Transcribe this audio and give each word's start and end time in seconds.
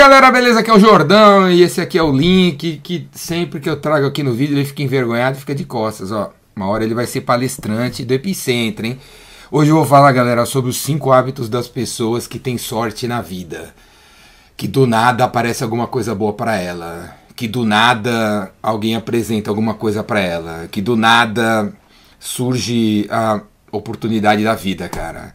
galera, 0.00 0.30
beleza? 0.30 0.60
Aqui 0.60 0.70
é 0.70 0.74
o 0.74 0.80
Jordão 0.80 1.50
e 1.50 1.60
esse 1.60 1.78
aqui 1.78 1.98
é 1.98 2.02
o 2.02 2.10
link 2.10 2.80
que 2.82 3.06
sempre 3.12 3.60
que 3.60 3.68
eu 3.68 3.76
trago 3.76 4.06
aqui 4.06 4.22
no 4.22 4.32
vídeo 4.32 4.56
ele 4.56 4.64
fica 4.64 4.82
envergonhado 4.82 5.36
e 5.36 5.40
fica 5.40 5.54
de 5.54 5.62
costas, 5.62 6.10
ó. 6.10 6.32
Uma 6.56 6.68
hora 6.68 6.84
ele 6.84 6.94
vai 6.94 7.06
ser 7.06 7.20
palestrante 7.20 8.02
do 8.02 8.14
Epicentro, 8.14 8.86
hein? 8.86 8.98
Hoje 9.50 9.70
eu 9.70 9.76
vou 9.76 9.84
falar, 9.84 10.10
galera, 10.12 10.46
sobre 10.46 10.70
os 10.70 10.78
cinco 10.78 11.12
hábitos 11.12 11.50
das 11.50 11.68
pessoas 11.68 12.26
que 12.26 12.38
têm 12.38 12.56
sorte 12.56 13.06
na 13.06 13.20
vida. 13.20 13.74
Que 14.56 14.66
do 14.66 14.86
nada 14.86 15.24
aparece 15.26 15.62
alguma 15.62 15.86
coisa 15.86 16.14
boa 16.14 16.32
para 16.32 16.56
ela. 16.56 17.14
Que 17.36 17.46
do 17.46 17.66
nada 17.66 18.50
alguém 18.62 18.96
apresenta 18.96 19.50
alguma 19.50 19.74
coisa 19.74 20.02
para 20.02 20.20
ela. 20.20 20.66
Que 20.70 20.80
do 20.80 20.96
nada 20.96 21.74
surge 22.18 23.06
a 23.10 23.42
oportunidade 23.70 24.42
da 24.42 24.54
vida, 24.54 24.88
cara. 24.88 25.34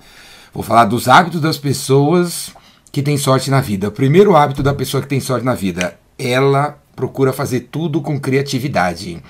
Vou 0.51 0.63
falar 0.63 0.85
dos 0.85 1.07
hábitos 1.07 1.39
das 1.39 1.59
pessoas 1.59 2.51
que 2.95 3.03
têm 3.03 3.17
sorte 3.17 3.51
na 3.51 3.59
vida. 3.59 3.89
O 3.89 3.91
primeiro 3.91 4.37
hábito 4.37 4.63
da 4.63 4.73
pessoa 4.73 5.03
que 5.03 5.09
tem 5.09 5.19
sorte 5.19 5.43
na 5.43 5.53
vida, 5.53 5.99
ela 6.17 6.79
procura 6.95 7.33
fazer 7.33 7.67
tudo 7.69 7.99
com 7.99 8.17
criatividade. 8.17 9.21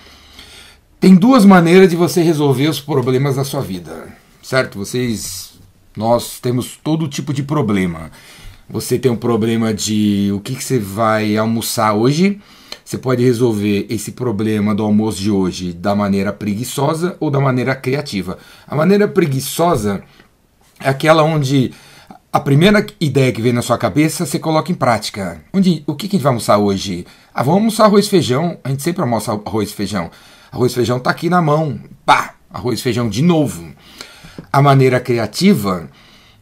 Tem 1.00 1.16
duas 1.16 1.44
maneiras 1.44 1.90
de 1.90 1.96
você 1.96 2.22
resolver 2.22 2.68
os 2.68 2.80
problemas 2.80 3.38
da 3.38 3.44
sua 3.44 3.62
vida, 3.62 4.16
certo? 4.44 4.78
Vocês, 4.78 5.54
nós 5.98 6.40
temos 6.40 6.78
todo 6.78 7.08
tipo 7.08 7.34
de 7.34 7.42
problema. 7.42 8.12
Você 8.70 9.00
tem 9.00 9.12
um 9.12 9.18
problema 9.18 9.74
de 9.74 10.30
o 10.32 10.40
que, 10.42 10.54
que 10.54 10.64
você 10.64 10.78
vai 10.78 11.36
almoçar 11.36 11.96
hoje. 11.96 12.40
Você 12.84 13.00
pode 13.00 13.24
resolver 13.24 13.88
esse 13.90 14.12
problema 14.12 14.76
do 14.76 14.84
almoço 14.84 15.20
de 15.20 15.32
hoje 15.32 15.74
da 15.74 15.96
maneira 15.96 16.32
preguiçosa 16.32 17.18
ou 17.20 17.32
da 17.32 17.40
maneira 17.40 17.74
criativa. 17.74 18.38
A 18.68 18.76
maneira 18.76 19.08
preguiçosa 19.08 20.04
é 20.80 20.88
aquela 20.88 21.24
onde 21.24 21.74
a 22.36 22.40
primeira 22.42 22.86
ideia 23.00 23.32
que 23.32 23.42
vem 23.42 23.54
na 23.54 23.62
sua 23.62 23.78
cabeça, 23.78 24.26
você 24.26 24.38
coloca 24.38 24.70
em 24.70 24.76
prática. 24.76 25.42
Onde, 25.54 25.86
o 25.88 25.96
que, 25.96 26.06
a 26.06 26.10
gente 26.10 26.22
vai 26.22 26.32
almoçar 26.32 26.58
hoje? 26.58 27.08
Ah, 27.34 27.42
vamos 27.42 27.60
almoçar 27.60 27.86
arroz 27.86 28.08
e 28.08 28.10
feijão. 28.10 28.58
A 28.62 28.68
gente 28.68 28.84
sempre 28.84 29.02
almoça 29.02 29.32
arroz 29.32 29.70
e 29.70 29.74
feijão. 29.74 30.12
Arroz 30.52 30.74
e 30.74 30.76
feijão 30.76 31.00
tá 31.00 31.10
aqui 31.10 31.30
na 31.30 31.42
mão. 31.42 31.80
Pá! 32.06 32.36
Arroz 32.52 32.82
e 32.82 32.84
feijão 32.84 33.08
de 33.08 33.22
novo. 33.22 33.72
A 34.52 34.62
maneira 34.62 35.00
criativa 35.00 35.90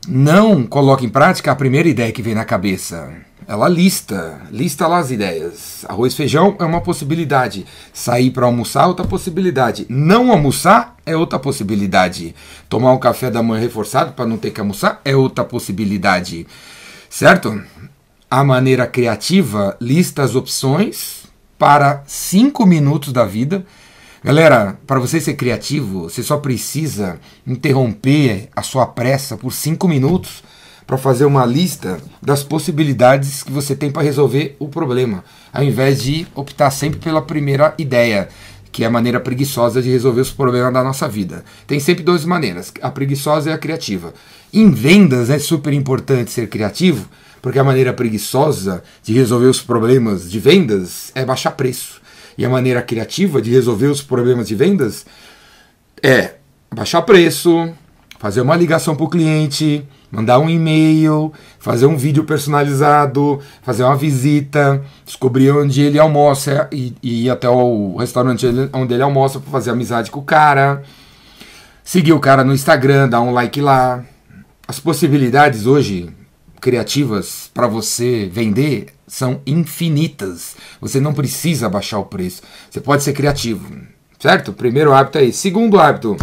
não 0.07 0.63
coloca 0.63 1.05
em 1.05 1.09
prática 1.09 1.51
a 1.51 1.55
primeira 1.55 1.87
ideia 1.87 2.11
que 2.11 2.23
vem 2.23 2.33
na 2.33 2.43
cabeça. 2.43 3.13
Ela 3.47 3.67
lista, 3.67 4.41
lista 4.51 4.87
lá 4.87 4.99
as 4.99 5.11
ideias. 5.11 5.85
Arroz 5.87 6.15
feijão 6.15 6.55
é 6.59 6.63
uma 6.63 6.81
possibilidade. 6.81 7.65
Sair 7.91 8.31
para 8.31 8.45
almoçar 8.45 8.83
é 8.83 8.87
outra 8.87 9.05
possibilidade. 9.05 9.85
Não 9.89 10.31
almoçar 10.31 10.95
é 11.05 11.15
outra 11.15 11.37
possibilidade. 11.39 12.35
Tomar 12.69 12.93
um 12.93 12.99
café 12.99 13.29
da 13.29 13.43
manhã 13.43 13.61
reforçado 13.61 14.13
para 14.13 14.25
não 14.25 14.37
ter 14.37 14.51
que 14.51 14.59
almoçar 14.59 15.01
é 15.03 15.15
outra 15.15 15.43
possibilidade. 15.43 16.47
Certo? 17.09 17.61
A 18.29 18.43
maneira 18.43 18.87
criativa 18.87 19.77
lista 19.79 20.23
as 20.23 20.35
opções 20.35 21.23
para 21.57 22.03
cinco 22.07 22.65
minutos 22.65 23.13
da 23.13 23.25
vida. 23.25 23.65
Galera, 24.23 24.77
para 24.87 24.99
você 24.99 25.19
ser 25.19 25.33
criativo, 25.33 26.03
você 26.03 26.23
só 26.23 26.37
precisa 26.37 27.19
interromper 27.45 28.47
a 28.55 28.61
sua 28.61 28.85
pressa 28.85 29.35
por 29.35 29.51
cinco 29.51 29.87
minutos 29.87 30.43
para 30.85 30.97
fazer 30.97 31.25
uma 31.25 31.45
lista 31.45 31.99
das 32.21 32.43
possibilidades 32.43 33.43
que 33.43 33.51
você 33.51 33.75
tem 33.75 33.91
para 33.91 34.03
resolver 34.03 34.55
o 34.59 34.67
problema, 34.67 35.23
ao 35.51 35.63
invés 35.63 36.03
de 36.03 36.27
optar 36.35 36.71
sempre 36.71 36.99
pela 36.99 37.21
primeira 37.21 37.73
ideia, 37.77 38.29
que 38.71 38.83
é 38.83 38.87
a 38.87 38.91
maneira 38.91 39.19
preguiçosa 39.19 39.81
de 39.81 39.89
resolver 39.89 40.21
os 40.21 40.31
problemas 40.31 40.73
da 40.73 40.83
nossa 40.83 41.07
vida. 41.07 41.45
Tem 41.67 41.79
sempre 41.79 42.03
duas 42.03 42.25
maneiras, 42.25 42.73
a 42.81 42.89
preguiçosa 42.89 43.49
e 43.49 43.53
a 43.53 43.57
criativa. 43.57 44.13
Em 44.51 44.71
vendas 44.71 45.29
é 45.29 45.37
super 45.37 45.71
importante 45.73 46.31
ser 46.31 46.49
criativo, 46.49 47.07
porque 47.41 47.59
a 47.59 47.63
maneira 47.63 47.93
preguiçosa 47.93 48.83
de 49.03 49.13
resolver 49.13 49.47
os 49.47 49.61
problemas 49.61 50.29
de 50.29 50.39
vendas 50.39 51.11
é 51.13 51.23
baixar 51.23 51.51
preço. 51.51 52.01
E 52.37 52.43
a 52.43 52.49
maneira 52.49 52.81
criativa 52.81 53.41
de 53.41 53.51
resolver 53.51 53.87
os 53.87 54.01
problemas 54.01 54.47
de 54.47 54.55
vendas 54.55 55.05
é 56.01 56.35
baixar 56.73 57.03
preço, 57.03 57.71
fazer 58.23 58.39
uma 58.39 58.55
ligação 58.55 58.95
para 58.95 59.03
o 59.03 59.09
cliente, 59.09 59.85
mandar 60.09 60.39
um 60.39 60.49
e-mail, 60.49 61.33
fazer 61.59 61.87
um 61.87 61.97
vídeo 61.97 62.23
personalizado, 62.23 63.41
fazer 63.61 63.83
uma 63.83 63.97
visita, 63.97 64.81
descobrir 65.05 65.51
onde 65.51 65.81
ele 65.81 65.99
almoça 65.99 66.69
e, 66.71 66.95
e 67.03 67.25
ir 67.25 67.29
até 67.29 67.49
o 67.49 67.97
restaurante 67.97 68.47
onde 68.71 68.93
ele 68.93 69.03
almoça 69.03 69.41
para 69.41 69.51
fazer 69.51 69.71
amizade 69.71 70.09
com 70.09 70.21
o 70.21 70.23
cara, 70.23 70.83
seguir 71.83 72.13
o 72.13 72.19
cara 72.21 72.45
no 72.45 72.53
Instagram, 72.53 73.09
dar 73.09 73.19
um 73.19 73.33
like 73.33 73.59
lá. 73.59 74.05
As 74.65 74.79
possibilidades 74.79 75.65
hoje 75.65 76.09
criativas 76.61 77.51
para 77.53 77.67
você 77.67 78.29
vender 78.31 78.85
são 79.05 79.41
infinitas. 79.45 80.55
Você 80.79 81.01
não 81.01 81.13
precisa 81.13 81.67
baixar 81.67 81.99
o 81.99 82.05
preço. 82.05 82.41
Você 82.71 82.79
pode 82.79 83.03
ser 83.03 83.11
criativo, 83.11 83.69
certo? 84.17 84.53
Primeiro 84.53 84.93
hábito 84.93 85.17
é 85.17 85.25
esse. 85.25 85.39
Segundo 85.39 85.77
hábito, 85.77 86.15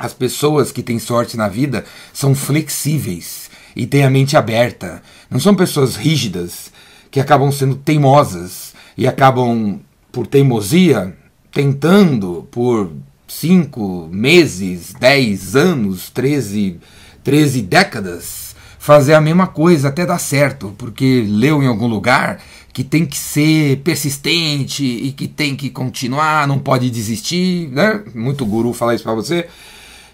as 0.00 0.14
pessoas 0.14 0.72
que 0.72 0.82
têm 0.82 0.98
sorte 0.98 1.36
na 1.36 1.46
vida 1.46 1.84
são 2.10 2.34
flexíveis 2.34 3.50
e 3.76 3.86
têm 3.86 4.02
a 4.02 4.08
mente 4.08 4.34
aberta. 4.34 5.02
Não 5.30 5.38
são 5.38 5.54
pessoas 5.54 5.94
rígidas 5.94 6.72
que 7.10 7.20
acabam 7.20 7.52
sendo 7.52 7.74
teimosas 7.74 8.72
e 8.96 9.06
acabam, 9.06 9.78
por 10.10 10.26
teimosia, 10.26 11.14
tentando 11.52 12.48
por 12.50 12.90
cinco 13.28 14.08
meses, 14.10 14.94
dez 14.98 15.54
anos, 15.54 16.08
treze, 16.08 16.80
treze 17.22 17.60
décadas 17.60 18.56
fazer 18.78 19.12
a 19.12 19.20
mesma 19.20 19.46
coisa 19.46 19.88
até 19.88 20.06
dar 20.06 20.18
certo, 20.18 20.74
porque 20.78 21.26
leu 21.28 21.62
em 21.62 21.66
algum 21.66 21.86
lugar 21.86 22.40
que 22.72 22.82
tem 22.82 23.04
que 23.04 23.18
ser 23.18 23.82
persistente 23.82 24.82
e 24.82 25.12
que 25.12 25.28
tem 25.28 25.54
que 25.54 25.68
continuar, 25.68 26.48
não 26.48 26.58
pode 26.58 26.88
desistir, 26.88 27.68
né? 27.68 28.02
Muito 28.14 28.46
guru 28.46 28.72
falar 28.72 28.94
isso 28.94 29.04
para 29.04 29.12
você. 29.12 29.46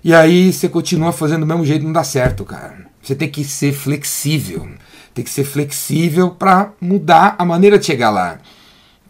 E 0.07 0.15
aí 0.15 0.53
você 0.53 0.69
continua 0.69 1.11
fazendo 1.11 1.41
do 1.41 1.47
mesmo 1.47 1.65
jeito, 1.65 1.85
não 1.85 1.93
dá 1.93 2.05
certo, 2.05 2.45
cara. 2.45 2.87
Você 3.03 3.13
tem 3.13 3.29
que 3.29 3.43
ser 3.43 3.73
flexível. 3.73 4.69
Tem 5.13 5.25
que 5.25 5.31
ser 5.31 5.43
flexível 5.43 6.31
para 6.31 6.71
mudar 6.81 7.35
a 7.37 7.45
maneira 7.45 7.77
de 7.77 7.87
chegar 7.87 8.11
lá. 8.11 8.39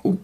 O, 0.02 0.16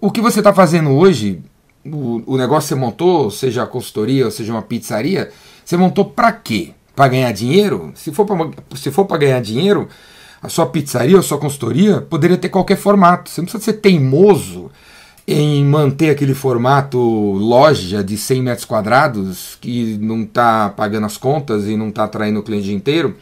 o 0.00 0.08
que 0.08 0.20
você 0.20 0.38
está 0.38 0.54
fazendo 0.54 0.90
hoje, 0.90 1.42
o, 1.84 2.22
o 2.24 2.36
negócio 2.36 2.68
que 2.68 2.74
você 2.74 2.80
montou, 2.80 3.28
seja 3.28 3.64
a 3.64 3.66
consultoria 3.66 4.24
ou 4.24 4.30
seja 4.30 4.52
uma 4.52 4.62
pizzaria, 4.62 5.32
você 5.64 5.76
montou 5.76 6.04
para 6.04 6.30
quê? 6.30 6.74
Para 6.94 7.08
ganhar 7.08 7.32
dinheiro? 7.32 7.92
Se 7.96 8.12
for 8.12 9.04
para 9.06 9.18
ganhar 9.18 9.40
dinheiro, 9.40 9.88
a 10.40 10.48
sua 10.48 10.66
pizzaria 10.66 11.18
a 11.18 11.22
sua 11.22 11.38
consultoria 11.38 12.02
poderia 12.02 12.36
ter 12.36 12.50
qualquer 12.50 12.76
formato. 12.76 13.28
Você 13.28 13.40
não 13.40 13.46
precisa 13.46 13.64
ser 13.64 13.80
teimoso 13.80 14.70
em 15.32 15.64
manter 15.64 16.10
aquele 16.10 16.34
formato 16.34 16.98
loja 16.98 18.02
de 18.02 18.16
100 18.16 18.42
metros 18.42 18.64
quadrados 18.64 19.56
que 19.60 19.96
não 20.00 20.22
está 20.22 20.70
pagando 20.70 21.06
as 21.06 21.16
contas 21.16 21.66
e 21.66 21.76
não 21.76 21.88
está 21.88 22.04
atraindo 22.04 22.40
o 22.40 22.42
cliente 22.42 22.72
inteiro. 22.72 23.16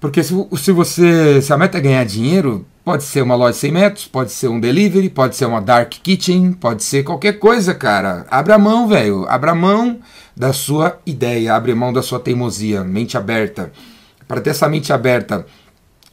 Porque 0.00 0.22
se, 0.24 0.34
se 0.56 0.72
você 0.72 1.40
se 1.40 1.52
a 1.52 1.56
meta 1.56 1.78
é 1.78 1.80
ganhar 1.80 2.04
dinheiro, 2.04 2.66
pode 2.84 3.04
ser 3.04 3.22
uma 3.22 3.36
loja 3.36 3.52
de 3.52 3.58
100 3.58 3.72
metros, 3.72 4.06
pode 4.06 4.32
ser 4.32 4.48
um 4.48 4.58
delivery, 4.58 5.08
pode 5.08 5.36
ser 5.36 5.46
uma 5.46 5.60
dark 5.60 5.92
kitchen, 6.02 6.52
pode 6.52 6.82
ser 6.82 7.04
qualquer 7.04 7.34
coisa, 7.38 7.72
cara. 7.72 8.26
Abra 8.28 8.58
mão, 8.58 8.88
velho. 8.88 9.24
Abra 9.28 9.54
mão 9.54 10.00
da 10.36 10.52
sua 10.52 10.98
ideia, 11.06 11.54
abre 11.54 11.72
mão 11.72 11.92
da 11.92 12.02
sua 12.02 12.18
teimosia, 12.18 12.82
mente 12.82 13.16
aberta. 13.16 13.70
Para 14.26 14.40
ter 14.40 14.50
essa 14.50 14.68
mente 14.68 14.92
aberta 14.92 15.46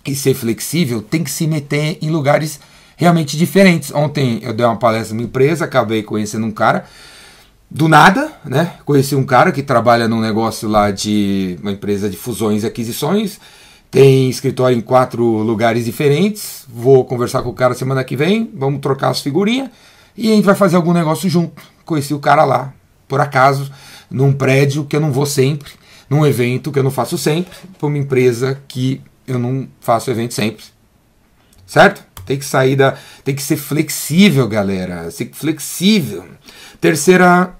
e 0.06 0.16
ser 0.16 0.36
flexível, 0.36 1.02
tem 1.02 1.24
que 1.24 1.32
se 1.32 1.48
meter 1.48 1.98
em 2.02 2.12
lugares 2.12 2.60
realmente 3.00 3.38
diferentes. 3.38 3.94
Ontem 3.96 4.40
eu 4.44 4.54
dei 4.54 4.66
uma 4.66 4.76
palestra 4.76 5.16
numa 5.16 5.26
empresa, 5.26 5.64
acabei 5.64 6.04
conhecendo 6.04 6.46
um 6.46 6.52
cara 6.52 6.84
do 7.72 7.88
nada, 7.88 8.34
né? 8.44 8.74
Conheci 8.84 9.16
um 9.16 9.24
cara 9.24 9.54
que 9.54 9.64
trabalha 9.64 10.06
num 10.06 10.20
negócio 10.20 10.68
lá 10.68 10.92
de 10.92 11.58
uma 11.62 11.72
empresa 11.72 12.10
de 12.10 12.18
fusões 12.18 12.64
e 12.64 12.68
aquisições. 12.68 13.40
Tem 13.90 14.30
escritório 14.30 14.78
em 14.78 14.82
quatro 14.82 15.24
lugares 15.24 15.86
diferentes. 15.86 16.66
Vou 16.68 17.06
conversar 17.06 17.42
com 17.42 17.50
o 17.50 17.54
cara 17.54 17.74
semana 17.74 18.04
que 18.04 18.18
vem. 18.18 18.52
Vamos 18.54 18.82
trocar 18.82 19.12
as 19.12 19.22
figurinhas 19.22 19.70
e 20.18 20.30
a 20.34 20.36
gente 20.36 20.44
vai 20.44 20.56
fazer 20.56 20.76
algum 20.76 20.92
negócio 20.92 21.30
junto. 21.30 21.62
Conheci 21.86 22.14
o 22.14 22.20
cara 22.20 22.44
lá, 22.44 22.74
por 23.08 23.22
acaso, 23.22 23.72
num 24.12 24.34
prédio 24.34 24.84
que 24.84 24.98
eu 24.98 25.00
não 25.00 25.14
vou 25.14 25.26
sempre, 25.26 25.72
num 26.10 26.26
evento 26.26 26.70
que 26.70 26.78
eu 26.78 26.84
não 26.84 26.92
faço 26.92 27.18
sempre, 27.18 27.58
para 27.78 27.88
uma 27.88 27.98
empresa 27.98 28.62
que 28.68 29.02
eu 29.26 29.40
não 29.40 29.70
faço 29.80 30.12
evento 30.12 30.34
sempre. 30.34 30.66
Certo? 31.66 32.09
Tem 32.30 32.38
que 32.38 32.46
sair 32.46 32.76
da. 32.76 32.96
Tem 33.24 33.34
que 33.34 33.42
ser 33.42 33.58
flexível, 33.58 34.48
galera. 34.48 35.10
Ser 35.10 35.32
flexível. 35.34 36.26
Terceira. 36.80 37.56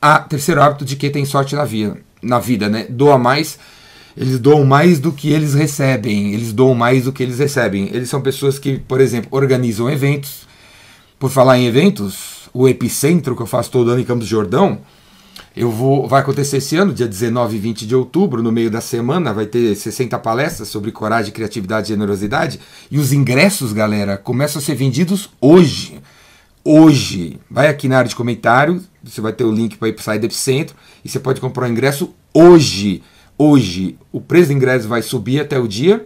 A, 0.00 0.20
terceiro 0.20 0.62
hábito 0.62 0.84
de 0.84 0.94
quem 0.94 1.10
tem 1.10 1.24
sorte 1.24 1.56
na 1.56 1.64
vida, 1.64 1.98
na 2.22 2.38
vida, 2.38 2.68
né? 2.68 2.86
Doa 2.88 3.18
mais. 3.18 3.58
Eles 4.16 4.38
doam 4.38 4.64
mais 4.64 5.00
do 5.00 5.10
que 5.10 5.32
eles 5.32 5.54
recebem. 5.54 6.32
Eles 6.32 6.52
doam 6.52 6.72
mais 6.72 7.02
do 7.02 7.12
que 7.12 7.20
eles 7.20 7.40
recebem. 7.40 7.90
Eles 7.92 8.08
são 8.08 8.20
pessoas 8.20 8.60
que, 8.60 8.78
por 8.78 9.00
exemplo, 9.00 9.28
organizam 9.32 9.90
eventos. 9.90 10.46
Por 11.18 11.28
falar 11.28 11.58
em 11.58 11.66
eventos, 11.66 12.48
o 12.54 12.68
Epicentro, 12.68 13.34
que 13.34 13.42
eu 13.42 13.46
faço 13.46 13.72
todo 13.72 13.90
ano 13.90 14.00
em 14.00 14.04
Campos 14.04 14.28
Jordão, 14.28 14.82
Eu 15.56 15.70
vou, 15.70 16.06
vai 16.06 16.20
acontecer 16.20 16.58
esse 16.58 16.76
ano, 16.76 16.92
dia 16.92 17.08
19 17.08 17.56
e 17.56 17.58
20 17.58 17.86
de 17.86 17.96
outubro, 17.96 18.42
no 18.42 18.52
meio 18.52 18.70
da 18.70 18.82
semana, 18.82 19.32
vai 19.32 19.46
ter 19.46 19.74
60 19.74 20.18
palestras 20.18 20.68
sobre 20.68 20.92
coragem, 20.92 21.32
criatividade 21.32 21.86
e 21.86 21.94
generosidade. 21.94 22.60
E 22.90 22.98
os 22.98 23.10
ingressos, 23.10 23.72
galera, 23.72 24.18
começam 24.18 24.60
a 24.60 24.62
ser 24.62 24.74
vendidos 24.74 25.30
hoje. 25.40 25.98
Hoje. 26.62 27.40
Vai 27.50 27.68
aqui 27.68 27.88
na 27.88 27.96
área 27.96 28.08
de 28.08 28.14
comentário, 28.14 28.84
você 29.02 29.22
vai 29.22 29.32
ter 29.32 29.44
o 29.44 29.50
link 29.50 29.78
para 29.78 29.88
ir 29.88 29.94
para 29.94 30.02
o 30.02 30.04
site 30.04 30.20
do 30.20 30.26
Epicentro 30.26 30.76
e 31.02 31.08
você 31.08 31.18
pode 31.18 31.40
comprar 31.40 31.66
o 31.66 31.72
ingresso 31.72 32.14
hoje. 32.34 33.02
Hoje. 33.38 33.96
O 34.12 34.20
preço 34.20 34.48
do 34.48 34.52
ingresso 34.52 34.86
vai 34.86 35.00
subir 35.00 35.40
até 35.40 35.58
o 35.58 35.66
dia. 35.66 36.04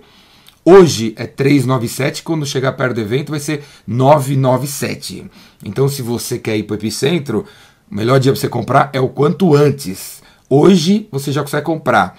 Hoje 0.64 1.12
é 1.17 1.26
397, 1.26 2.23
quando 2.23 2.46
chegar 2.46 2.73
perto 2.73 2.94
do 2.94 3.00
evento 3.00 3.31
vai 3.31 3.41
ser 3.41 3.64
997. 3.85 5.29
Então, 5.64 5.88
se 5.88 6.03
você 6.03 6.38
quer 6.38 6.56
ir 6.56 6.64
para 6.64 6.75
o 6.75 6.76
Epicentro, 6.76 7.46
o 7.90 7.94
melhor 7.94 8.20
dia 8.20 8.31
para 8.32 8.40
você 8.40 8.48
comprar 8.48 8.90
é 8.92 9.00
o 9.00 9.08
quanto 9.08 9.54
antes. 9.54 10.22
Hoje 10.48 11.08
você 11.10 11.32
já 11.32 11.42
consegue 11.42 11.66
comprar. 11.66 12.16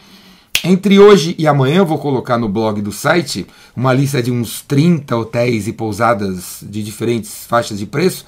Entre 0.63 0.99
hoje 0.99 1.33
e 1.39 1.47
amanhã 1.47 1.77
eu 1.77 1.85
vou 1.85 1.97
colocar 1.97 2.37
no 2.37 2.49
blog 2.49 2.81
do 2.81 2.91
site 2.91 3.47
uma 3.75 3.93
lista 3.93 4.21
de 4.21 4.29
uns 4.29 4.61
30 4.61 5.15
hotéis 5.15 5.67
e 5.67 5.73
pousadas 5.73 6.59
de 6.61 6.83
diferentes 6.83 7.45
faixas 7.47 7.79
de 7.79 7.85
preço 7.85 8.25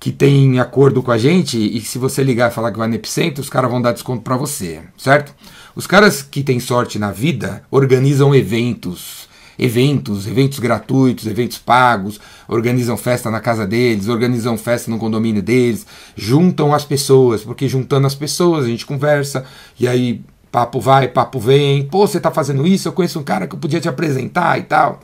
que 0.00 0.10
tem 0.10 0.58
acordo 0.60 1.02
com 1.02 1.10
a 1.10 1.18
gente 1.18 1.58
e 1.58 1.80
se 1.80 1.98
você 1.98 2.22
ligar 2.22 2.50
e 2.50 2.54
falar 2.54 2.72
que 2.72 2.78
vai 2.78 2.88
no 2.88 2.94
Epicentro, 2.94 3.42
os 3.42 3.50
caras 3.50 3.70
vão 3.70 3.82
dar 3.82 3.92
desconto 3.92 4.22
para 4.22 4.36
você, 4.36 4.80
certo? 4.96 5.34
Os 5.74 5.86
caras 5.86 6.22
que 6.22 6.42
têm 6.42 6.58
sorte 6.58 6.98
na 6.98 7.12
vida 7.12 7.62
organizam 7.70 8.34
eventos 8.34 9.27
eventos, 9.58 10.26
eventos 10.26 10.58
gratuitos, 10.58 11.26
eventos 11.26 11.58
pagos, 11.58 12.20
organizam 12.46 12.96
festa 12.96 13.30
na 13.30 13.40
casa 13.40 13.66
deles, 13.66 14.08
organizam 14.08 14.56
festa 14.56 14.90
no 14.90 14.98
condomínio 14.98 15.42
deles, 15.42 15.86
juntam 16.16 16.72
as 16.72 16.84
pessoas, 16.84 17.42
porque 17.42 17.68
juntando 17.68 18.06
as 18.06 18.14
pessoas 18.14 18.64
a 18.64 18.68
gente 18.68 18.86
conversa 18.86 19.44
e 19.78 19.88
aí 19.88 20.22
papo 20.52 20.80
vai, 20.80 21.08
papo 21.08 21.40
vem. 21.40 21.84
Pô, 21.84 22.06
você 22.06 22.20
tá 22.20 22.30
fazendo 22.30 22.66
isso? 22.66 22.88
Eu 22.88 22.92
conheço 22.92 23.18
um 23.18 23.24
cara 23.24 23.46
que 23.46 23.54
eu 23.54 23.58
podia 23.58 23.80
te 23.80 23.88
apresentar 23.88 24.58
e 24.58 24.62
tal. 24.62 25.00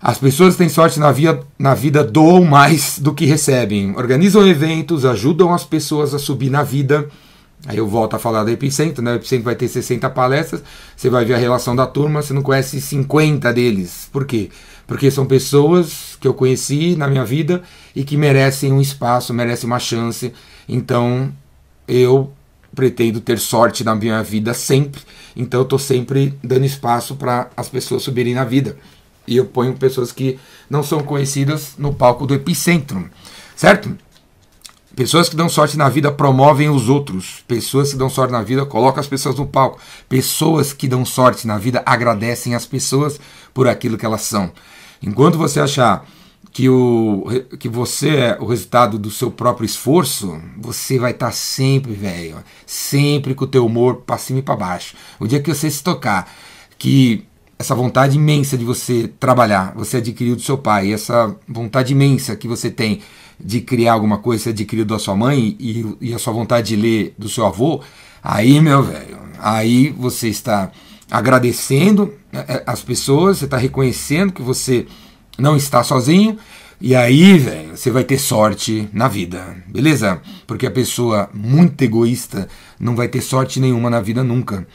As 0.00 0.18
pessoas 0.18 0.56
têm 0.56 0.68
sorte 0.68 0.98
na, 0.98 1.12
via, 1.12 1.40
na 1.56 1.74
vida, 1.74 2.02
doam 2.02 2.44
mais 2.44 2.98
do 2.98 3.14
que 3.14 3.24
recebem. 3.24 3.94
Organizam 3.96 4.44
eventos, 4.46 5.04
ajudam 5.04 5.54
as 5.54 5.64
pessoas 5.64 6.12
a 6.12 6.18
subir 6.18 6.50
na 6.50 6.64
vida 6.64 7.08
Aí 7.66 7.78
eu 7.78 7.86
volto 7.86 8.14
a 8.14 8.18
falar 8.18 8.42
do 8.42 8.50
Epicentro, 8.50 9.02
né? 9.02 9.12
O 9.12 9.16
Epicentro 9.16 9.44
vai 9.44 9.54
ter 9.54 9.68
60 9.68 10.10
palestras, 10.10 10.62
você 10.96 11.08
vai 11.08 11.24
ver 11.24 11.34
a 11.34 11.38
relação 11.38 11.76
da 11.76 11.86
turma, 11.86 12.20
você 12.20 12.32
não 12.32 12.42
conhece 12.42 12.80
50 12.80 13.52
deles. 13.52 14.08
Por 14.12 14.26
quê? 14.26 14.50
Porque 14.86 15.10
são 15.10 15.26
pessoas 15.26 16.16
que 16.20 16.26
eu 16.26 16.34
conheci 16.34 16.96
na 16.96 17.06
minha 17.06 17.24
vida 17.24 17.62
e 17.94 18.02
que 18.02 18.16
merecem 18.16 18.72
um 18.72 18.80
espaço, 18.80 19.32
merecem 19.32 19.66
uma 19.66 19.78
chance. 19.78 20.32
Então 20.68 21.32
eu 21.86 22.32
pretendo 22.74 23.20
ter 23.20 23.38
sorte 23.38 23.84
na 23.84 23.94
minha 23.94 24.22
vida 24.22 24.52
sempre. 24.54 25.00
Então 25.36 25.60
eu 25.60 25.64
estou 25.64 25.78
sempre 25.78 26.34
dando 26.42 26.64
espaço 26.64 27.14
para 27.14 27.48
as 27.56 27.68
pessoas 27.68 28.02
subirem 28.02 28.34
na 28.34 28.44
vida. 28.44 28.76
E 29.26 29.36
eu 29.36 29.44
ponho 29.44 29.74
pessoas 29.74 30.10
que 30.10 30.38
não 30.68 30.82
são 30.82 31.00
conhecidas 31.00 31.74
no 31.78 31.94
palco 31.94 32.26
do 32.26 32.34
Epicentro, 32.34 33.08
certo? 33.54 33.96
Pessoas 34.94 35.28
que 35.28 35.36
dão 35.36 35.48
sorte 35.48 35.76
na 35.76 35.88
vida 35.88 36.12
promovem 36.12 36.68
os 36.68 36.88
outros. 36.88 37.42
Pessoas 37.48 37.92
que 37.92 37.98
dão 37.98 38.10
sorte 38.10 38.32
na 38.32 38.42
vida 38.42 38.66
colocam 38.66 39.00
as 39.00 39.06
pessoas 39.06 39.36
no 39.36 39.46
palco. 39.46 39.80
Pessoas 40.08 40.72
que 40.72 40.86
dão 40.86 41.04
sorte 41.04 41.46
na 41.46 41.56
vida 41.56 41.82
agradecem 41.86 42.54
as 42.54 42.66
pessoas 42.66 43.18
por 43.54 43.66
aquilo 43.66 43.96
que 43.96 44.04
elas 44.04 44.22
são. 44.22 44.52
Enquanto 45.02 45.38
você 45.38 45.60
achar 45.60 46.06
que, 46.52 46.68
o, 46.68 47.24
que 47.58 47.68
você 47.68 48.16
é 48.16 48.38
o 48.38 48.44
resultado 48.44 48.98
do 48.98 49.10
seu 49.10 49.30
próprio 49.30 49.64
esforço, 49.64 50.38
você 50.58 50.98
vai 50.98 51.12
estar 51.12 51.26
tá 51.26 51.32
sempre, 51.32 51.92
velho, 51.92 52.36
sempre 52.66 53.34
com 53.34 53.44
o 53.44 53.48
teu 53.48 53.64
humor 53.64 54.02
para 54.06 54.18
cima 54.18 54.40
e 54.40 54.42
para 54.42 54.56
baixo. 54.56 54.94
O 55.18 55.26
dia 55.26 55.40
que 55.40 55.52
você 55.52 55.70
se 55.70 55.82
tocar 55.82 56.30
que 56.78 57.24
essa 57.62 57.76
vontade 57.76 58.16
imensa 58.16 58.58
de 58.58 58.64
você 58.64 59.08
trabalhar, 59.20 59.72
você 59.76 59.98
adquiriu 59.98 60.34
do 60.34 60.42
seu 60.42 60.58
pai, 60.58 60.92
essa 60.92 61.34
vontade 61.48 61.92
imensa 61.92 62.34
que 62.34 62.48
você 62.48 62.68
tem 62.68 63.00
de 63.38 63.60
criar 63.60 63.92
alguma 63.92 64.18
coisa, 64.18 64.42
você 64.42 64.50
adquiriu 64.50 64.84
da 64.84 64.98
sua 64.98 65.14
mãe 65.14 65.56
e, 65.60 65.96
e 66.00 66.12
a 66.12 66.18
sua 66.18 66.32
vontade 66.32 66.74
de 66.74 66.76
ler 66.76 67.14
do 67.16 67.28
seu 67.28 67.46
avô, 67.46 67.80
aí, 68.20 68.60
meu 68.60 68.82
velho, 68.82 69.16
aí 69.38 69.90
você 69.90 70.28
está 70.28 70.72
agradecendo 71.08 72.12
né, 72.32 72.44
é, 72.48 72.64
as 72.66 72.82
pessoas, 72.82 73.38
você 73.38 73.44
está 73.44 73.56
reconhecendo 73.56 74.32
que 74.32 74.42
você 74.42 74.84
não 75.38 75.56
está 75.56 75.84
sozinho, 75.84 76.36
e 76.80 76.96
aí, 76.96 77.38
velho, 77.38 77.76
você 77.76 77.92
vai 77.92 78.02
ter 78.02 78.18
sorte 78.18 78.88
na 78.92 79.06
vida, 79.06 79.56
beleza? 79.68 80.20
Porque 80.48 80.66
a 80.66 80.70
pessoa 80.70 81.30
muito 81.32 81.80
egoísta 81.80 82.48
não 82.80 82.96
vai 82.96 83.06
ter 83.06 83.20
sorte 83.20 83.60
nenhuma 83.60 83.88
na 83.88 84.00
vida 84.00 84.24
nunca. 84.24 84.66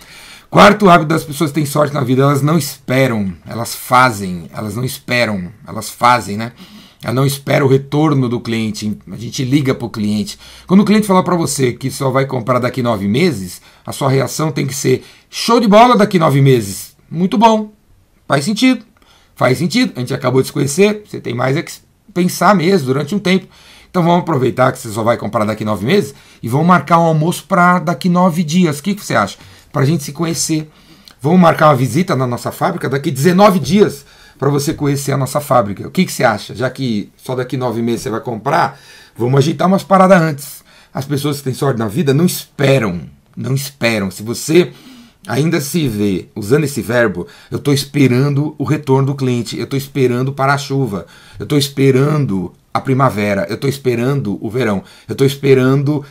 Quarto 0.49 0.89
hábito 0.89 1.09
das 1.09 1.25
pessoas 1.25 1.51
que 1.51 1.55
têm 1.55 1.65
sorte 1.65 1.93
na 1.93 2.01
vida, 2.01 2.21
elas 2.21 2.41
não 2.41 2.57
esperam, 2.57 3.33
elas 3.45 3.75
fazem, 3.75 4.49
elas 4.53 4.75
não 4.75 4.85
esperam, 4.85 5.51
elas 5.67 5.89
fazem, 5.89 6.37
né? 6.37 6.53
Ela 7.03 7.13
não 7.13 7.25
espera 7.25 7.65
o 7.65 7.67
retorno 7.67 8.27
do 8.27 8.39
cliente. 8.39 8.97
A 9.11 9.17
gente 9.17 9.43
liga 9.43 9.75
para 9.75 9.85
o 9.85 9.89
cliente. 9.89 10.39
Quando 10.65 10.81
o 10.81 10.85
cliente 10.85 11.05
falar 11.05 11.21
para 11.21 11.35
você 11.35 11.73
que 11.73 11.91
só 11.91 12.09
vai 12.09 12.25
comprar 12.25 12.59
daqui 12.59 12.81
nove 12.81 13.07
meses, 13.07 13.61
a 13.85 13.91
sua 13.91 14.09
reação 14.09 14.51
tem 14.51 14.65
que 14.65 14.73
ser 14.73 15.03
show 15.29 15.59
de 15.59 15.67
bola 15.67 15.95
daqui 15.97 16.17
nove 16.17 16.41
meses. 16.41 16.95
Muito 17.09 17.37
bom. 17.37 17.71
Faz 18.27 18.45
sentido. 18.45 18.83
Faz 19.35 19.57
sentido. 19.57 19.93
A 19.95 19.99
gente 19.99 20.13
acabou 20.13 20.41
de 20.41 20.47
se 20.47 20.53
conhecer. 20.53 21.03
Você 21.05 21.19
tem 21.19 21.35
mais 21.35 21.55
é 21.55 21.61
que 21.61 21.73
pensar 22.13 22.55
mesmo 22.55 22.87
durante 22.87 23.13
um 23.13 23.19
tempo. 23.19 23.47
Então 23.89 24.01
vamos 24.03 24.21
aproveitar 24.21 24.71
que 24.71 24.79
você 24.79 24.89
só 24.89 25.03
vai 25.03 25.17
comprar 25.17 25.45
daqui 25.45 25.63
nove 25.63 25.85
meses 25.85 26.15
e 26.41 26.49
vamos 26.49 26.67
marcar 26.67 26.99
um 26.99 27.05
almoço 27.05 27.45
para 27.47 27.79
daqui 27.79 28.09
nove 28.09 28.43
dias. 28.43 28.79
O 28.79 28.83
que, 28.83 28.95
que 28.95 29.05
você 29.05 29.15
acha? 29.15 29.37
Para 29.71 29.83
a 29.83 29.85
gente 29.85 30.03
se 30.03 30.11
conhecer. 30.11 30.69
Vamos 31.21 31.39
marcar 31.39 31.67
uma 31.67 31.75
visita 31.75 32.15
na 32.15 32.27
nossa 32.27 32.51
fábrica 32.51 32.87
daqui 32.87 33.09
19 33.09 33.59
dias 33.59 34.05
para 34.37 34.49
você 34.49 34.73
conhecer 34.73 35.11
a 35.11 35.17
nossa 35.17 35.41
fábrica. 35.41 35.87
O 35.87 35.91
que, 35.91 36.05
que 36.05 36.11
você 36.11 36.23
acha? 36.23 36.55
Já 36.55 36.69
que 36.69 37.11
só 37.17 37.35
daqui 37.35 37.57
nove 37.57 37.81
meses 37.81 38.01
você 38.01 38.09
vai 38.09 38.21
comprar, 38.21 38.79
vamos 39.15 39.37
agitar 39.39 39.67
umas 39.67 39.83
paradas 39.83 40.21
antes. 40.21 40.63
As 40.93 41.05
pessoas 41.05 41.37
que 41.37 41.45
têm 41.45 41.53
sorte 41.53 41.79
na 41.79 41.87
vida 41.87 42.13
não 42.13 42.25
esperam, 42.25 43.01
não 43.35 43.53
esperam. 43.53 44.11
Se 44.11 44.23
você 44.23 44.71
ainda 45.27 45.59
se 45.59 45.87
vê 45.87 46.29
usando 46.35 46.63
esse 46.63 46.81
verbo, 46.81 47.27
eu 47.51 47.57
estou 47.57 47.73
esperando 47.73 48.55
o 48.57 48.63
retorno 48.63 49.07
do 49.07 49.15
cliente, 49.15 49.57
eu 49.57 49.65
estou 49.65 49.77
esperando 49.77 50.31
para 50.31 50.53
a 50.53 50.57
chuva, 50.57 51.05
eu 51.37 51.43
estou 51.43 51.57
esperando 51.57 52.53
a 52.73 52.79
primavera, 52.79 53.45
eu 53.49 53.55
estou 53.55 53.69
esperando 53.69 54.37
o 54.39 54.49
verão, 54.49 54.83
eu 55.07 55.13
estou 55.13 55.27
esperando 55.27 56.05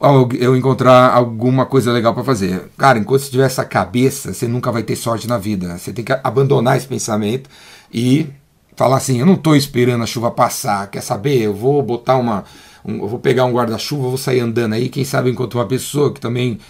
eu 0.00 0.56
encontrar 0.56 1.12
alguma 1.12 1.66
coisa 1.66 1.92
legal 1.92 2.14
para 2.14 2.22
fazer. 2.22 2.70
Cara, 2.78 2.98
enquanto 2.98 3.22
você 3.22 3.30
tiver 3.30 3.46
essa 3.46 3.64
cabeça, 3.64 4.32
você 4.32 4.46
nunca 4.46 4.70
vai 4.70 4.82
ter 4.82 4.94
sorte 4.94 5.26
na 5.26 5.38
vida. 5.38 5.76
Você 5.76 5.92
tem 5.92 6.04
que 6.04 6.12
abandonar 6.22 6.76
esse 6.76 6.86
pensamento 6.86 7.50
e 7.92 8.28
falar 8.76 8.98
assim: 8.98 9.18
eu 9.18 9.26
não 9.26 9.34
estou 9.34 9.56
esperando 9.56 10.04
a 10.04 10.06
chuva 10.06 10.30
passar. 10.30 10.88
Quer 10.88 11.02
saber? 11.02 11.42
Eu 11.42 11.54
vou 11.54 11.82
botar 11.82 12.16
uma. 12.16 12.44
Um, 12.84 12.98
eu 13.02 13.08
vou 13.08 13.18
pegar 13.18 13.44
um 13.44 13.52
guarda-chuva, 13.52 14.08
vou 14.08 14.18
sair 14.18 14.40
andando 14.40 14.74
aí. 14.74 14.88
Quem 14.88 15.04
sabe 15.04 15.30
enquanto 15.30 15.54
uma 15.56 15.66
pessoa 15.66 16.12
que 16.12 16.20
também 16.20 16.60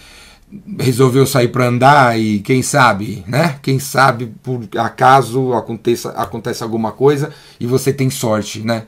resolveu 0.78 1.26
sair 1.26 1.48
para 1.48 1.66
andar 1.66 2.18
e 2.18 2.40
quem 2.40 2.62
sabe, 2.62 3.22
né? 3.26 3.58
Quem 3.62 3.78
sabe 3.78 4.32
por 4.42 4.66
acaso 4.78 5.52
aconteça 5.52 6.10
acontece 6.12 6.62
alguma 6.62 6.92
coisa 6.92 7.30
e 7.60 7.66
você 7.66 7.92
tem 7.92 8.08
sorte, 8.08 8.60
né? 8.60 8.84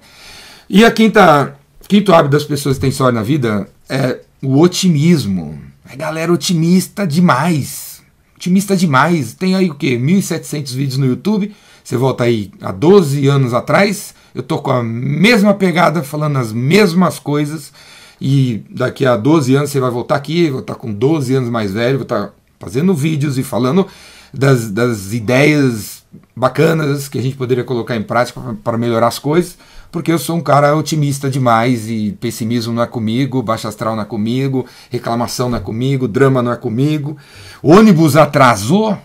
E 0.68 0.82
a 0.82 0.90
quinta 0.90 1.54
quinto 1.86 2.14
hábito 2.14 2.32
das 2.32 2.44
pessoas 2.44 2.76
que 2.76 2.80
têm 2.80 2.90
sorte 2.90 3.14
na 3.14 3.22
vida 3.22 3.68
é 3.88 4.20
o 4.42 4.60
otimismo. 4.60 5.58
É 5.88 5.96
galera 5.96 6.32
otimista 6.32 7.06
demais. 7.06 8.02
Otimista 8.36 8.76
demais. 8.76 9.34
Tem 9.34 9.54
aí 9.54 9.70
o 9.70 9.74
que? 9.74 9.98
1.700 9.98 10.74
vídeos 10.74 10.98
no 10.98 11.06
YouTube. 11.06 11.54
Você 11.82 11.96
volta 11.96 12.24
aí 12.24 12.50
há 12.60 12.72
12 12.72 13.26
anos 13.26 13.52
atrás. 13.52 14.14
Eu 14.34 14.42
tô 14.42 14.58
com 14.58 14.70
a 14.70 14.82
mesma 14.82 15.54
pegada, 15.54 16.02
falando 16.02 16.38
as 16.38 16.52
mesmas 16.52 17.18
coisas. 17.18 17.72
E 18.20 18.62
daqui 18.70 19.04
a 19.04 19.16
12 19.16 19.54
anos 19.54 19.70
você 19.70 19.80
vai 19.80 19.90
voltar 19.90 20.16
aqui. 20.16 20.50
Vou 20.50 20.60
estar 20.60 20.74
com 20.74 20.92
12 20.92 21.34
anos 21.34 21.50
mais 21.50 21.72
velho. 21.72 21.98
Vou 21.98 22.04
estar 22.04 22.32
fazendo 22.58 22.94
vídeos 22.94 23.38
e 23.38 23.42
falando 23.42 23.86
das, 24.32 24.70
das 24.70 25.12
ideias 25.12 25.99
bacanas 26.34 27.08
que 27.08 27.18
a 27.18 27.22
gente 27.22 27.36
poderia 27.36 27.64
colocar 27.64 27.96
em 27.96 28.02
prática 28.02 28.40
para 28.62 28.78
melhorar 28.78 29.08
as 29.08 29.18
coisas 29.18 29.56
porque 29.90 30.12
eu 30.12 30.18
sou 30.18 30.36
um 30.36 30.40
cara 30.40 30.76
otimista 30.76 31.28
demais 31.28 31.88
e 31.88 32.16
pessimismo 32.20 32.72
não 32.72 32.82
é 32.82 32.86
comigo, 32.86 33.42
baixa 33.42 33.68
astral 33.68 33.96
não 33.96 34.02
é 34.02 34.06
comigo, 34.06 34.64
reclamação 34.88 35.50
não 35.50 35.58
é 35.58 35.60
comigo, 35.60 36.06
drama 36.06 36.42
não 36.42 36.52
é 36.52 36.56
comigo. 36.56 37.16
Ônibus 37.62 38.16
atrasou, 38.16 38.96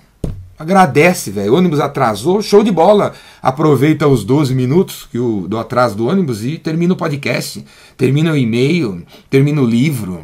agradece, 0.57 1.31
velho. 1.31 1.55
Ônibus 1.55 1.79
atrasou, 1.79 2.41
show 2.41 2.63
de 2.63 2.71
bola. 2.71 3.13
Aproveita 3.41 4.07
os 4.07 4.23
12 4.23 4.53
minutos 4.53 5.07
que 5.11 5.17
o, 5.17 5.47
do 5.47 5.57
atraso 5.57 5.95
do 5.95 6.07
ônibus 6.07 6.45
e 6.45 6.57
termina 6.59 6.93
o 6.93 6.97
podcast, 6.97 7.65
termina 7.97 8.31
o 8.31 8.37
e-mail, 8.37 9.03
termina 9.29 9.61
o 9.61 9.65
livro, 9.65 10.21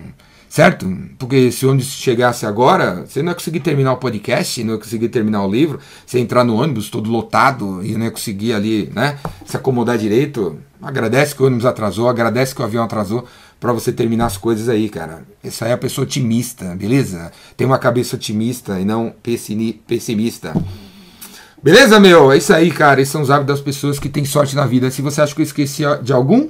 certo? 0.52 0.86
Porque 1.18 1.50
se 1.50 1.66
onde 1.66 1.82
chegasse 1.82 2.46
agora, 2.46 3.06
você 3.08 3.24
não 3.24 3.30
ia 3.32 3.36
conseguir 3.36 3.62
terminar 3.62 3.94
o 3.94 3.98
podcast, 3.98 4.62
não 4.66 4.74
ia 4.74 4.80
conseguir 4.80 5.08
terminar 5.08 5.46
o 5.46 5.50
livro, 5.50 5.80
você 6.06 6.18
ia 6.18 6.24
entrar 6.24 6.44
no 6.44 6.62
ônibus 6.62 6.90
todo 6.90 7.10
lotado 7.10 7.80
e 7.82 7.94
não 7.94 8.04
ia 8.04 8.12
conseguir 8.12 8.52
ali, 8.52 8.92
né? 8.94 9.18
se 9.46 9.56
acomodar 9.56 9.98
direito, 9.98 10.60
agradece 10.82 11.34
que 11.34 11.42
o 11.42 11.46
ônibus 11.46 11.66
atrasou, 11.66 12.10
agradece 12.10 12.54
que 12.54 12.62
o 12.62 12.66
avião 12.66 12.84
atrasou 12.84 13.26
para 13.62 13.72
você 13.72 13.94
terminar 13.94 14.26
as 14.26 14.36
coisas 14.36 14.68
aí, 14.68 14.90
cara. 14.90 15.24
Essa 15.42 15.68
é 15.68 15.72
a 15.72 15.78
pessoa 15.78 16.04
otimista, 16.04 16.76
beleza? 16.76 17.32
Tem 17.56 17.66
uma 17.66 17.80
cabeça 17.80 18.18
otimista 18.18 18.78
e 18.78 18.84
não 18.84 19.14
pessimista. 19.88 20.54
Beleza, 21.64 21.98
meu? 21.98 22.30
É 22.30 22.38
isso 22.38 22.54
aí, 22.54 22.72
cara. 22.72 23.00
Esses 23.00 23.14
são 23.14 23.22
os 23.22 23.32
hábitos 23.32 23.56
das 23.56 23.64
pessoas 23.64 23.98
que 23.98 24.10
têm 24.10 24.26
sorte 24.26 24.54
na 24.54 24.66
vida. 24.66 24.92
Se 24.92 25.02
você 25.02 25.22
acha 25.22 25.34
que 25.34 25.42
eu 25.42 25.46
esqueci 25.46 25.84
de 26.04 26.12
algum, 26.12 26.50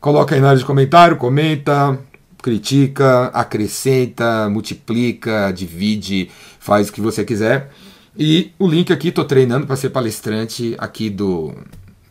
coloca 0.00 0.36
aí 0.36 0.40
na 0.40 0.50
área 0.50 0.58
de 0.60 0.64
comentário, 0.64 1.16
comenta, 1.16 1.98
critica, 2.42 3.26
acrescenta, 3.26 4.48
multiplica, 4.48 5.52
divide, 5.52 6.30
faz 6.58 6.88
o 6.88 6.92
que 6.92 7.00
você 7.00 7.24
quiser. 7.24 7.70
E 8.18 8.52
o 8.58 8.66
link 8.66 8.92
aqui, 8.92 9.10
tô 9.10 9.24
treinando 9.24 9.66
para 9.66 9.76
ser 9.76 9.90
palestrante 9.90 10.74
aqui 10.78 11.08
do 11.08 11.54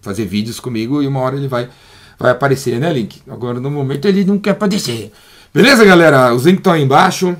fazer 0.02 0.26
vídeos 0.26 0.60
comigo 0.60 1.04
e 1.04 1.08
uma 1.08 1.20
hora 1.20 1.36
ele 1.36 1.48
vai 1.48 1.70
vai 2.18 2.32
aparecer, 2.32 2.80
né, 2.80 2.92
Link? 2.92 3.22
Agora 3.30 3.60
no 3.60 3.72
momento 3.72 4.06
ele 4.06 4.26
não 4.26 4.38
quer 4.38 4.52
aparecer. 4.52 5.12
Beleza, 5.54 5.86
galera? 5.86 6.34
Os 6.34 6.46
links 6.46 6.60
estão 6.60 6.74
aí 6.74 6.84
embaixo. 6.84 7.36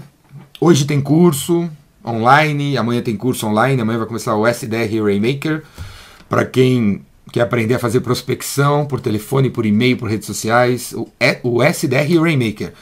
Hoje 0.60 0.86
tem 0.86 1.02
curso 1.02 1.70
online, 2.06 2.78
amanhã 2.78 3.02
tem 3.02 3.16
curso 3.16 3.46
online, 3.46 3.82
amanhã 3.82 4.00
vai 4.00 4.08
começar 4.08 4.36
o 4.36 4.48
SDR 4.48 5.04
Raymaker. 5.04 5.64
Para 6.30 6.46
quem 6.46 7.02
quer 7.32 7.42
aprender 7.42 7.76
a 7.76 7.80
fazer 7.80 8.02
prospecção 8.02 8.86
por 8.86 9.00
telefone, 9.00 9.50
por 9.50 9.66
e-mail, 9.66 9.98
por 9.98 10.10
redes 10.10 10.26
sociais, 10.26 10.94
o, 10.94 11.08
o 11.44 11.64
SDR 11.64 12.22
Raymaker. 12.22 12.74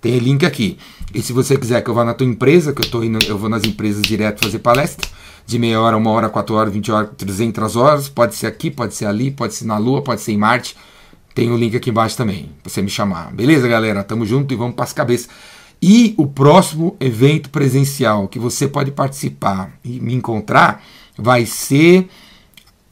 Tem 0.00 0.18
link 0.18 0.44
aqui. 0.44 0.76
E 1.14 1.22
se 1.22 1.32
você 1.32 1.56
quiser 1.56 1.82
que 1.82 1.88
eu 1.88 1.94
vá 1.94 2.04
na 2.04 2.12
tua 2.12 2.26
empresa, 2.26 2.72
que 2.72 2.82
eu 2.82 2.90
tô 2.90 3.02
indo, 3.02 3.18
eu 3.26 3.38
vou 3.38 3.48
nas 3.48 3.64
empresas 3.64 4.02
direto 4.02 4.44
fazer 4.44 4.58
palestra, 4.58 5.08
de 5.46 5.58
meia 5.58 5.80
hora, 5.80 5.96
uma 5.96 6.10
hora, 6.10 6.28
quatro 6.28 6.54
horas, 6.54 6.72
vinte 6.72 6.90
horas, 6.90 7.10
trezentas 7.16 7.76
horas, 7.76 8.08
pode 8.08 8.34
ser 8.34 8.46
aqui, 8.46 8.70
pode 8.70 8.94
ser 8.94 9.06
ali, 9.06 9.30
pode 9.30 9.54
ser 9.54 9.64
na 9.64 9.78
Lua, 9.78 10.02
pode 10.02 10.20
ser 10.20 10.32
em 10.32 10.38
Marte. 10.38 10.76
Tem 11.34 11.50
o 11.50 11.56
link 11.56 11.76
aqui 11.76 11.90
embaixo 11.90 12.16
também, 12.16 12.50
pra 12.62 12.70
você 12.70 12.80
me 12.80 12.90
chamar. 12.90 13.32
Beleza, 13.32 13.66
galera? 13.66 14.04
Tamo 14.04 14.24
junto 14.24 14.52
e 14.52 14.56
vamos 14.56 14.74
para 14.74 14.84
as 14.84 14.92
cabeças. 14.92 15.28
E 15.80 16.14
o 16.16 16.26
próximo 16.26 16.96
evento 17.00 17.50
presencial 17.50 18.28
que 18.28 18.38
você 18.38 18.68
pode 18.68 18.90
participar 18.90 19.72
e 19.84 20.00
me 20.00 20.14
encontrar 20.14 20.82
vai 21.18 21.44
ser 21.44 22.08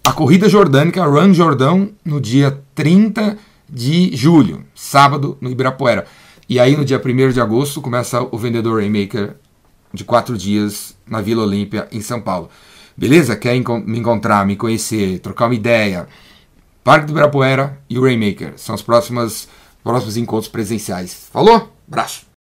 a 0.04 0.12
Corrida 0.12 0.48
Jordânica 0.48 1.04
Run 1.04 1.32
Jordão 1.32 1.90
no 2.04 2.20
dia 2.20 2.60
30 2.74 3.38
de 3.68 4.14
julho, 4.16 4.64
sábado, 4.74 5.38
no 5.40 5.48
Ibirapuera. 5.48 6.06
E 6.48 6.58
aí 6.58 6.76
no 6.76 6.84
dia 6.84 7.00
1 7.00 7.30
de 7.30 7.40
agosto 7.40 7.80
começa 7.80 8.20
o 8.20 8.36
Vendedor 8.36 8.80
Rainmaker 8.80 9.36
de 9.94 10.02
quatro 10.04 10.36
dias 10.36 10.96
na 11.06 11.20
Vila 11.20 11.44
Olímpia, 11.44 11.86
em 11.92 12.00
São 12.00 12.20
Paulo. 12.20 12.50
Beleza? 12.96 13.36
Quer 13.36 13.54
me 13.54 13.98
encontrar, 13.98 14.44
me 14.44 14.56
conhecer, 14.56 15.20
trocar 15.20 15.46
uma 15.46 15.54
ideia? 15.54 16.08
Parque 16.82 17.06
do 17.06 17.12
Ibirapuera 17.12 17.78
e 17.88 17.96
o 17.96 18.02
Rainmaker 18.02 18.54
são 18.56 18.74
os 18.74 18.82
próximos, 18.82 19.48
próximos 19.84 20.16
encontros 20.16 20.50
presenciais. 20.50 21.28
Falou? 21.30 21.72
Abraço! 21.86 22.26